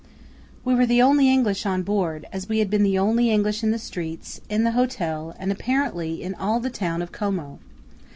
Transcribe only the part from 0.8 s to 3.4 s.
the only English on board, as we had been the only